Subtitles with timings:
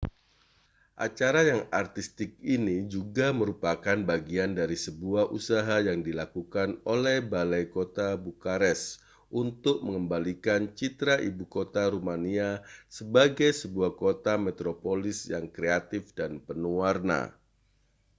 [1.07, 8.09] acara yang artistik ini juga merupakan bagian dari sebuah usaha yang dilakukan oleh balai kota
[8.25, 8.81] bukares
[9.41, 12.49] untuk mengembalikan citra ibu kota rumania
[12.97, 17.21] sebagai sebuah kota metropolis yang kreatif dan penuh warna